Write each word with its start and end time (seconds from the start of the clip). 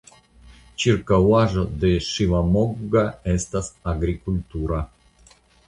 Ĉirkaŭaĵo 0.83 1.65
de 1.83 1.91
Ŝivamogga 2.07 3.05
estas 3.37 3.73
agrikultura. 3.97 4.85